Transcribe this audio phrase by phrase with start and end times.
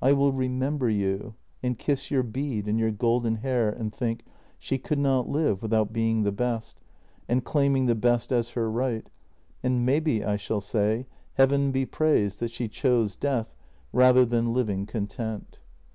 [0.00, 4.24] I will remember you, and kiss your bead and your golden hair and think:
[4.58, 6.80] She could not live without being the best,
[7.28, 9.06] and claiming the best as her right;
[9.62, 11.04] and maybe I shall say:
[11.34, 13.54] Heaven be praised that she chose death
[13.92, 15.58] rather than living content.